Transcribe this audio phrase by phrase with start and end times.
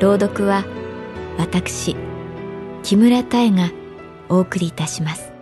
[0.00, 0.64] 朗読は
[1.38, 1.96] 私
[2.84, 3.72] 木村多江が
[4.28, 5.32] お送りいたします。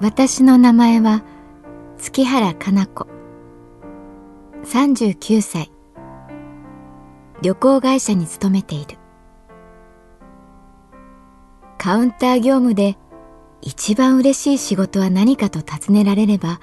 [0.00, 1.22] 私の名前は
[1.98, 3.06] 月原かな子。
[4.64, 5.70] 39歳。
[7.42, 9.01] 旅行会社に勤めている。
[11.82, 12.96] カウンター業務で
[13.60, 16.60] 一番嬉しい仕事は何かと尋ねられれば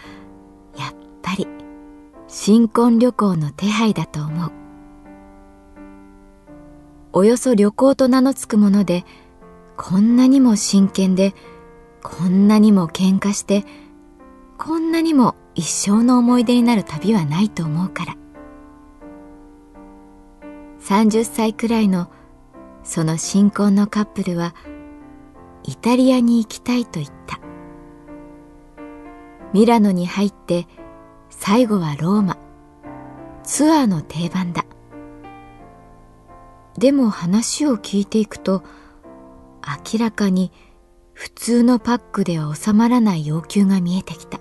[0.78, 1.46] やっぱり
[2.30, 4.52] 新婚旅行の手配だと思う。
[7.12, 9.04] およそ旅行と名の付くもので
[9.76, 11.34] こんなにも真剣で
[12.02, 13.66] こんなにも喧嘩して
[14.58, 18.16] こんなにも一生の思い出になる旅はないと思うから。
[20.80, 22.10] 30歳くらいの
[22.86, 24.56] その新婚のカップルは
[25.70, 27.40] イタリアに行きたいと言った。
[29.54, 30.68] ミラノに入って
[31.30, 32.38] 最後はローマ。
[33.44, 34.66] ツアーの定番だ。
[36.76, 38.64] でも話を聞いていくと
[39.94, 40.52] 明らかに
[41.14, 44.40] 普通のパックでは収まらない要求が見えてきた。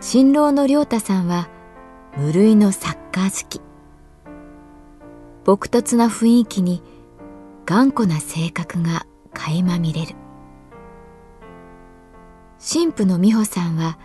[0.00, 1.48] 新郎の良太さんは
[2.18, 3.62] 無類のサッカー好き。
[5.46, 6.82] 朴突な雰囲気に
[7.70, 10.16] 頑固な性格が垣間見れる。
[12.58, 13.96] 神父の美穂さんは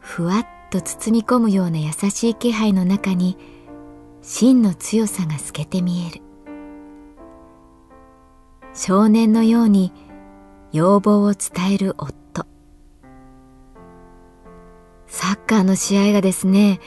[0.00, 3.38] ふわっと包み込むような優しい気配の中に
[4.22, 6.22] 真の強さが透けて見える。
[8.74, 9.92] 少年のように
[10.72, 12.44] 要望を伝える夫。
[15.06, 16.80] サッカーの試合がですね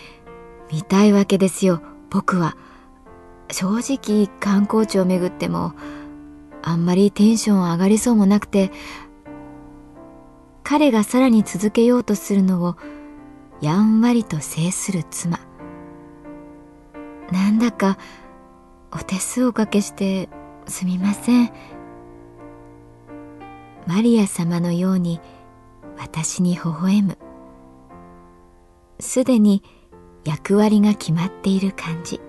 [0.69, 2.57] 見たいわけですよ僕は。
[3.51, 5.73] 正直観光地を巡っても
[6.61, 8.71] あんまりテンション上がりそうもなくて
[10.63, 12.75] 彼がさらに続けようとするのを
[13.61, 15.39] やんわりと制する妻。
[17.31, 17.97] なんだか
[18.91, 20.29] お手数おかけして
[20.67, 21.51] すみません。
[23.85, 25.21] マリア様のように
[25.97, 27.17] 私に微笑む。
[28.99, 29.63] すでに
[30.25, 32.19] 役割が決まっている感じ。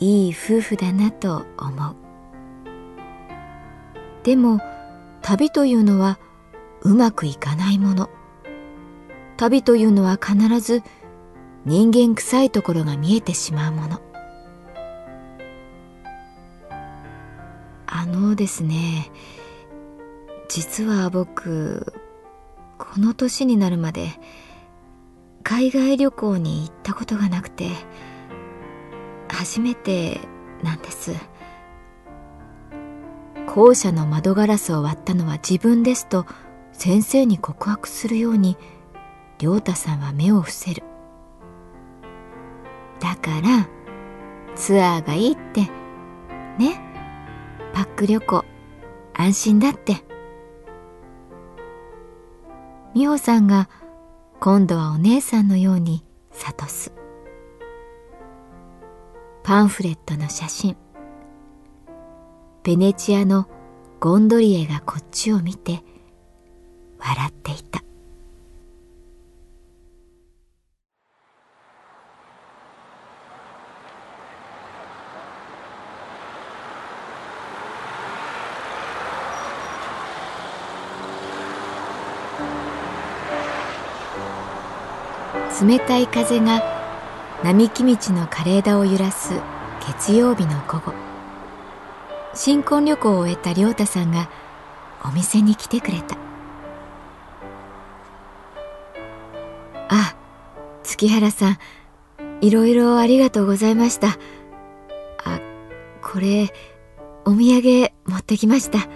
[0.00, 1.96] いい夫婦だなと思う。
[4.22, 4.60] でも
[5.22, 6.18] 旅というのは
[6.82, 8.10] うまくいかないもの。
[9.36, 10.82] 旅というのは必ず
[11.64, 14.00] 人間臭いところが見えてしまうもの。
[17.86, 19.10] あのですね
[20.48, 21.92] 実は僕
[22.78, 24.10] この年になるまで
[25.42, 27.70] 海外旅行に行ったことがなくて
[29.38, 30.18] 初めて
[30.64, 31.12] なんです。
[33.46, 36.26] 校舎の窓ガラスを割ったのは自分ですと
[36.72, 38.56] 先生に告白するように
[39.38, 40.82] 亮太さんは目を伏せる。
[42.98, 43.68] だから
[44.56, 45.60] ツアーがいいって。
[46.58, 46.80] ね。
[47.72, 48.44] パック旅行。
[49.14, 49.98] 安心だって。
[52.92, 53.68] 美穂さんが
[54.40, 56.97] 今度はお姉さんのように諭す。
[59.48, 60.76] パンフレットの写真。
[62.64, 63.48] ベネチアの
[63.98, 65.80] ゴンドリエがこっちを見て
[66.98, 67.82] 笑っていた。
[85.64, 86.77] 冷たい風が
[87.44, 89.32] 並木道の枯れ枝を揺らす
[89.86, 90.92] 月曜日の午後。
[92.34, 94.28] 新婚旅行を終えた亮太さんが
[95.04, 96.16] お店に来てくれた。
[99.88, 100.16] あ
[100.82, 101.58] 月原さん
[102.40, 104.18] いろいろありがとうございました。
[105.24, 105.38] あ
[106.02, 106.52] これ
[107.24, 108.88] お土産持ってきました。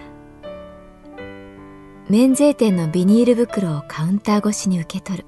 [2.09, 5.27] 免税店のビニール袋をカウンター越しに受け取る。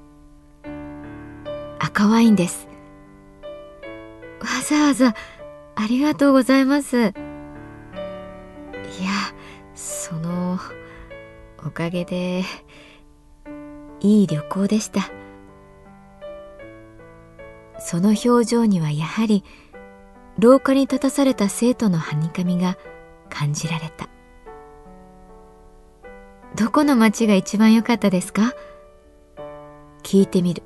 [1.79, 2.74] 赤ワインです。
[4.67, 5.15] ざわざ
[5.75, 6.97] ありがとうございます。
[6.97, 7.13] いや
[9.75, 10.57] その
[11.65, 12.43] おかげで
[13.99, 15.01] いい旅行でした。
[17.79, 19.43] その表情にはやはり
[20.39, 22.77] 廊下に立たされた生徒のはにかみが
[23.29, 24.07] 感じられた。
[26.55, 28.53] どこの街が一番良かったですか？
[30.03, 30.63] 聞いてみる。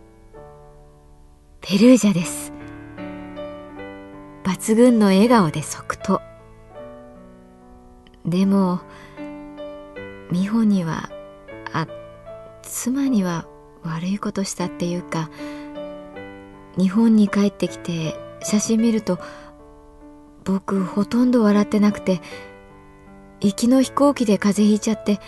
[1.62, 2.49] ペルージャです。
[4.50, 6.24] 抜群の笑顔で即答。
[8.26, 8.82] でも
[10.32, 11.12] 美穂には
[11.72, 11.88] あ
[12.64, 13.46] 妻には
[13.84, 15.30] 悪いことしたっていうか
[16.78, 19.20] 日本に帰ってきて写真見ると
[20.44, 22.20] 僕ほとんど笑ってなくて
[23.42, 25.20] 行きの飛行機で風邪ひいちゃって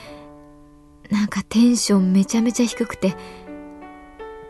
[1.11, 3.15] なんかテンションめちゃめちゃ低くて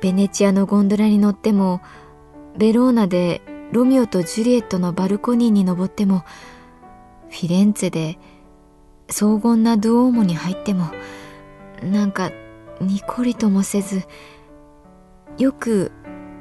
[0.01, 1.81] ベネチアのゴンドラに乗っても
[2.57, 3.41] ベローナで
[3.71, 6.23] ロミオとジュリエットのバルコニーに登っても
[7.29, 8.17] フィレンツェで
[9.09, 10.91] 荘厳なドゥオーモに入っても
[11.81, 12.31] なんか
[12.81, 14.03] にこりともせず
[15.37, 15.91] よく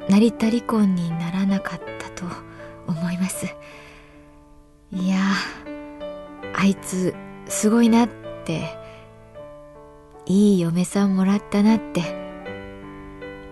[0.08, 2.24] 成田離婚にならなかったと
[2.88, 3.46] 思います。
[4.92, 5.18] いや
[6.54, 7.14] あいつ
[7.46, 8.08] すごいなっ
[8.44, 8.76] て
[10.26, 12.02] いい嫁さんもらったなって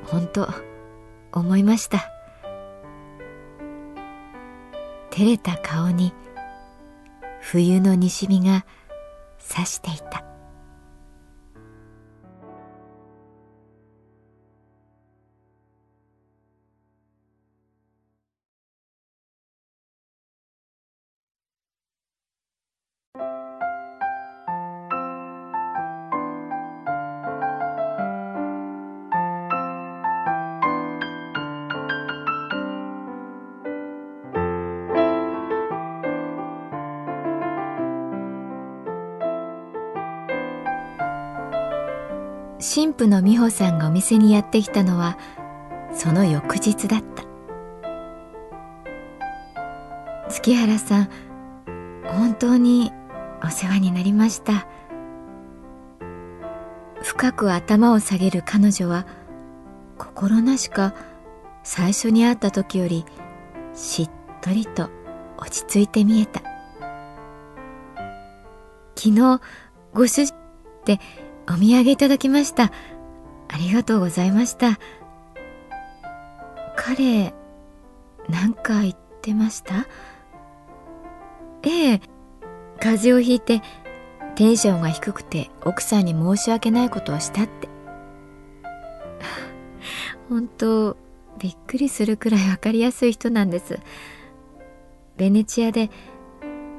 [0.04, 0.48] 本当
[1.32, 2.17] 思いました。
[5.18, 6.12] 照れた顔に
[7.40, 8.64] 冬の西日が
[9.40, 10.27] 差していた。
[42.60, 45.16] 神父の美穂さんがお店にやってきたのは
[45.94, 47.24] その翌日だった。
[50.28, 51.08] 月原さん
[52.04, 52.92] 本当に
[53.44, 54.66] お世話になりました。
[57.02, 59.06] 深く頭を下げる彼女は
[59.96, 60.94] 心なしか
[61.62, 63.04] 最初に会った時より
[63.74, 64.90] しっとりと
[65.36, 66.42] 落ち着いて見えた。
[68.96, 69.40] 昨日
[69.94, 70.38] ご主人っ
[70.84, 71.00] て
[71.48, 72.64] お土産いただきました。
[73.48, 74.78] ありがとうございました。
[76.76, 77.32] 彼、
[78.28, 79.86] 何か言ってました？
[81.62, 82.00] ええ、
[82.78, 83.62] 風邪をひいて
[84.36, 87.68] テンションが低くて奥さんに申し訳ないことをしたって。
[90.28, 90.96] 本当、
[91.38, 93.78] びっくりするくらいわかりやすい人なんです。
[95.16, 95.90] ベネチアで、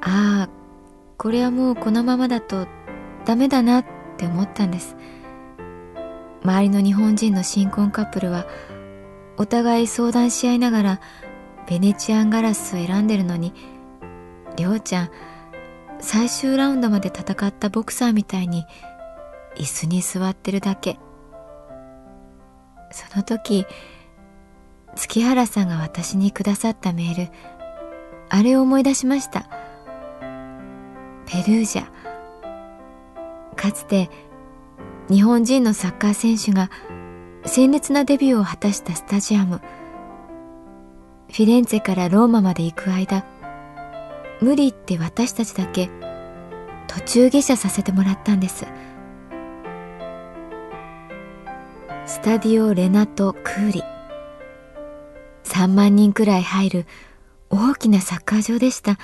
[0.00, 0.50] ああ、
[1.18, 2.68] これはもうこのままだと
[3.26, 4.96] ダメだなってって思ったんです。
[6.42, 8.46] 周りの日本人の新婚カップルは
[9.38, 11.00] お互い相談し合いながら
[11.66, 13.54] ベネチアンガラスを選んでるのに
[14.56, 15.10] りょうちゃん
[16.00, 18.66] 最終ラウンドまで戦ったボクサーみたいに
[19.56, 20.98] 椅子に座ってるだけ。
[22.92, 23.66] その時
[24.96, 27.32] 月原さんが私にくださったメール
[28.28, 29.48] あれを思い出しました。
[31.26, 32.09] ペルージャ。
[33.60, 34.08] かつて
[35.10, 36.70] 日本人のサッカー選手が
[37.44, 39.60] 鮮烈なデビューを果たしたスタジアム。
[41.30, 43.22] フィレンツェからローマまで行く間
[44.40, 45.90] 無理って私たちだけ
[46.88, 48.66] 途中下車させてもらったんです。
[52.06, 53.82] スタディオ・レナト・クーリ。
[55.44, 56.86] 3万人くらい入る
[57.50, 58.98] 大きなサッカー場でした。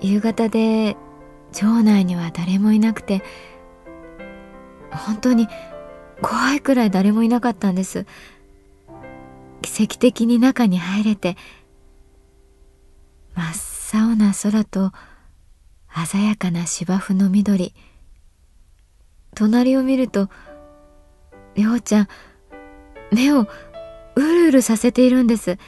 [0.00, 0.96] 夕方で
[1.60, 3.22] 場内には誰もいなくて
[4.90, 5.48] 本当に
[6.22, 8.06] 怖いくらい誰もいなかったんです。
[9.62, 11.36] 奇跡的に中に入れて
[13.34, 14.92] 真っ青な空と
[16.08, 17.74] 鮮やかな芝生の緑。
[19.34, 20.30] 隣を見ると
[21.54, 22.08] りょうちゃん
[23.12, 23.48] 目をう
[24.16, 25.58] るうるさせているんです。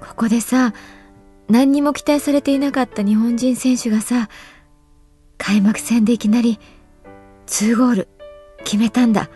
[0.00, 0.72] ここでさ
[1.52, 4.30] 何にも期待されていなかった日本人選手がさ
[5.36, 6.58] 開幕戦でいきなり
[7.46, 8.08] 2ゴール
[8.64, 9.28] 決めたんだ。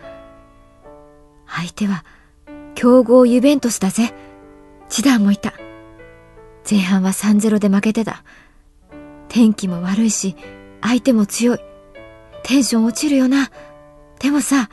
[1.45, 2.03] 相手は
[2.73, 4.15] 強豪ユベントスだぜ。
[4.89, 5.53] チダンもいた。
[6.67, 8.23] 前半は3-0で負けてた。
[9.27, 10.35] 天気も悪いし
[10.81, 11.59] 相手も強い。
[12.41, 13.51] テンション落ちるよな。
[14.19, 14.71] でもさ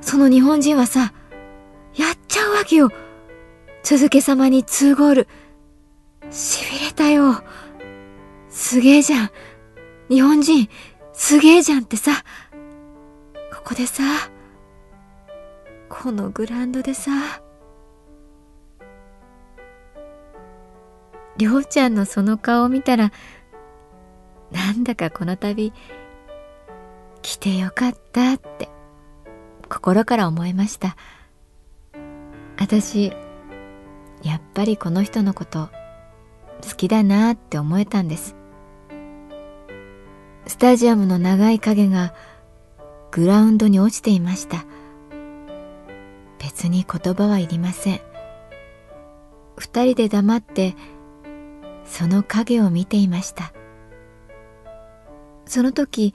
[0.00, 1.12] その日本人はさ
[1.94, 2.88] やっちゃうわけよ。
[3.82, 5.28] 続けさまに2ゴール
[6.32, 7.42] 痺れたよ。
[8.48, 9.30] すげえじゃん。
[10.08, 10.68] 日本人
[11.12, 12.24] すげえじゃんってさ。
[13.54, 14.02] ここでさ。
[15.88, 17.12] このグラウンドでさ。
[21.36, 23.12] りょうちゃんのその顔を見たら
[24.50, 25.72] なんだかこの度
[27.22, 28.68] 来てよかったって
[29.68, 30.96] 心から思いました。
[32.58, 33.12] 私
[34.22, 35.68] やっぱりこの人のこと
[36.62, 38.36] 好きだなって思えたんです。
[40.46, 42.14] スタジアムの長い影が
[43.10, 44.64] グラウンドに落ちていました。
[46.38, 48.00] 別に言葉はいりません。
[49.56, 50.74] 二人で黙って
[51.84, 53.52] その影を見ていました。
[55.44, 56.14] その時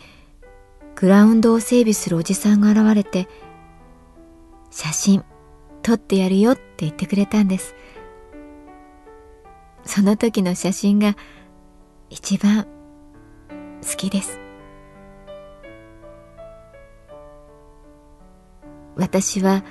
[0.95, 3.27] グラウンドを整備するおじさんが現れて
[4.71, 5.23] 「写真
[5.83, 7.75] 撮ってやるよ」って言ってくれたんです。
[9.87, 11.15] その時の写真が
[12.09, 12.67] 一番
[13.81, 14.39] 好きです。
[18.95, 19.63] 私は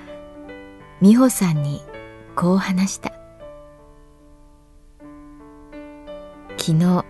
[1.01, 1.81] 美穂さんに
[2.35, 3.11] こう話した。
[6.57, 7.05] 昨日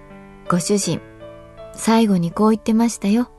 [0.50, 1.02] ご主人
[1.74, 3.32] 最後にこう言ってましたよ。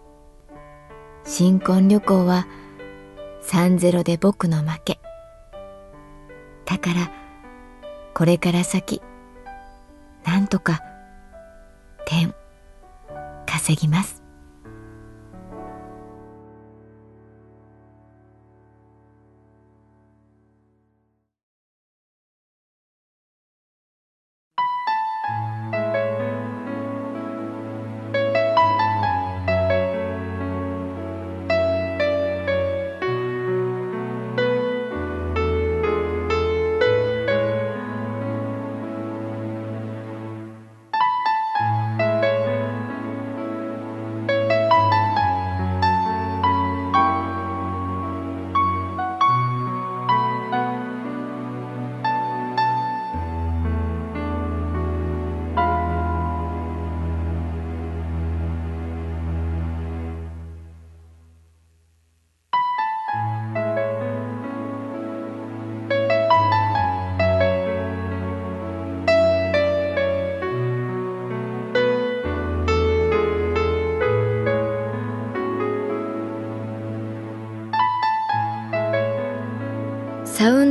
[1.24, 2.46] 新婚旅行は
[3.42, 5.00] 3-0で僕の負け。
[6.64, 7.10] だから
[8.14, 9.02] これから先
[10.38, 10.84] なんとか
[12.06, 12.32] 点
[13.44, 14.22] 稼ぎます。